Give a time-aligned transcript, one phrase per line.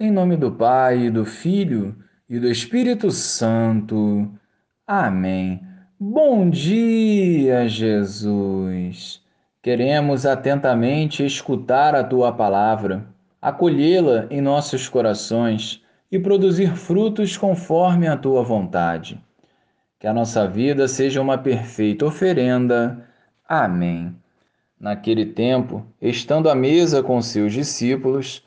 [0.00, 1.92] Em nome do Pai, do Filho
[2.30, 4.30] e do Espírito Santo.
[4.86, 5.60] Amém.
[5.98, 9.20] Bom dia, Jesus.
[9.60, 13.08] Queremos atentamente escutar a tua palavra,
[13.42, 19.20] acolhê-la em nossos corações e produzir frutos conforme a tua vontade.
[19.98, 23.04] Que a nossa vida seja uma perfeita oferenda.
[23.48, 24.14] Amém.
[24.78, 28.46] Naquele tempo, estando à mesa com seus discípulos,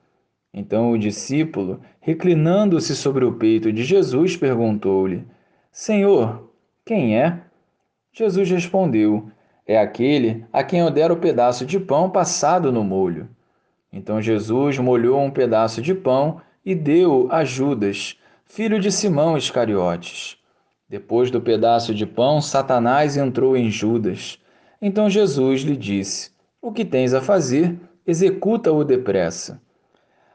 [0.53, 5.25] Então o discípulo, reclinando-se sobre o peito de Jesus, perguntou-lhe:
[5.71, 6.51] Senhor,
[6.85, 7.39] quem é?
[8.11, 9.29] Jesus respondeu:
[9.65, 13.29] É aquele a quem eu der o pedaço de pão passado no molho.
[13.93, 20.37] Então Jesus molhou um pedaço de pão e deu a Judas, filho de Simão Iscariotes.
[20.89, 24.37] Depois do pedaço de pão, Satanás entrou em Judas.
[24.81, 29.61] Então Jesus lhe disse: O que tens a fazer, executa-o depressa.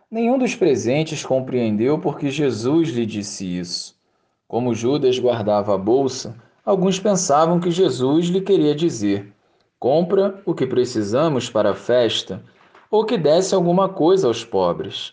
[0.08, 3.96] Nenhum dos presentes compreendeu porque Jesus lhe disse isso.
[4.46, 9.32] Como Judas guardava a bolsa, alguns pensavam que Jesus lhe queria dizer:
[9.80, 12.40] compra o que precisamos para a festa,
[12.88, 15.12] ou que desse alguma coisa aos pobres.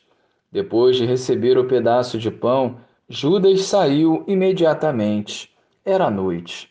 [0.52, 2.78] Depois de receber o pedaço de pão,
[3.10, 5.50] Judas saiu imediatamente.
[5.84, 6.70] Era noite.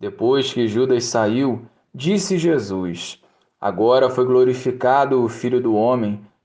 [0.00, 3.22] Depois que Judas saiu, disse Jesus:
[3.60, 6.18] Agora foi glorificado o Filho do Homem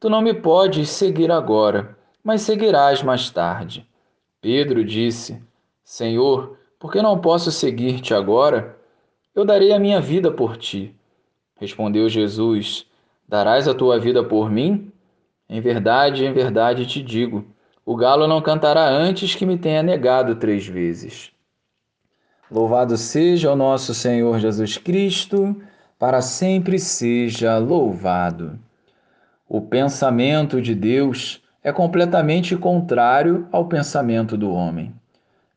[0.00, 3.84] Tu não me podes seguir agora, mas seguirás mais tarde.
[4.40, 5.42] Pedro disse:
[5.84, 8.76] Senhor, por que não posso seguir-te agora?
[9.34, 10.94] Eu darei a minha vida por ti.
[11.56, 12.86] Respondeu Jesus:
[13.28, 14.92] Darás a tua vida por mim?
[15.48, 17.44] Em verdade, em verdade te digo:
[17.84, 21.32] o galo não cantará antes que me tenha negado três vezes.
[22.50, 25.60] Louvado seja o nosso Senhor Jesus Cristo,
[25.98, 28.58] para sempre seja louvado.
[29.48, 34.92] O pensamento de Deus é completamente contrário ao pensamento do homem.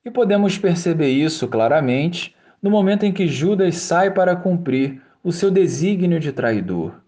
[0.05, 5.51] E podemos perceber isso claramente no momento em que Judas sai para cumprir o seu
[5.51, 7.01] desígnio de traidor.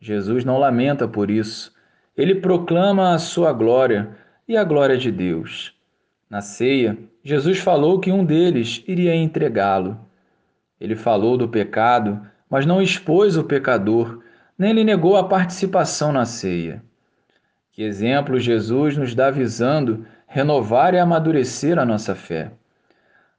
[0.00, 1.72] Jesus não lamenta por isso.
[2.16, 4.08] Ele proclama a sua glória
[4.48, 5.74] e a glória de Deus.
[6.30, 9.98] Na ceia, Jesus falou que um deles iria entregá-lo.
[10.80, 14.22] Ele falou do pecado, mas não expôs o pecador
[14.58, 16.82] nem lhe negou a participação na ceia.
[17.72, 22.50] Que exemplo Jesus nos dá visando renovar e amadurecer a nossa fé.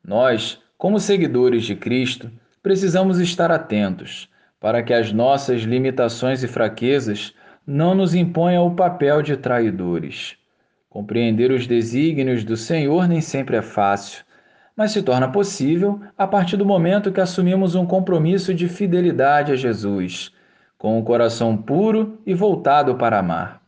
[0.05, 4.29] Nós, como seguidores de Cristo, precisamos estar atentos
[4.59, 7.33] para que as nossas limitações e fraquezas
[7.65, 10.35] não nos imponham o papel de traidores.
[10.89, 14.23] Compreender os desígnios do Senhor nem sempre é fácil,
[14.75, 19.55] mas se torna possível a partir do momento que assumimos um compromisso de fidelidade a
[19.55, 20.31] Jesus
[20.77, 23.61] com o coração puro e voltado para amar.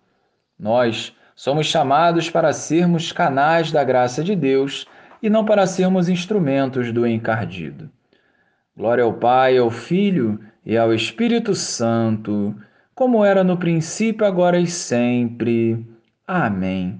[0.58, 4.86] Nós somos chamados para sermos canais da graça de Deus
[5.22, 7.90] e não para sermos instrumentos do encardido.
[8.76, 12.56] Glória ao Pai, ao Filho e ao Espírito Santo,
[12.96, 15.86] como era no princípio, agora e sempre.
[16.26, 16.98] Amém.